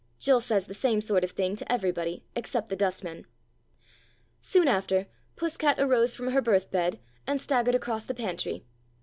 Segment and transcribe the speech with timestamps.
[0.17, 3.27] Jill says the same sort of thing to everybody except the dustman.
[4.41, 8.65] Soon after, Puss cat arose from her birth bed and staggered across the pantry.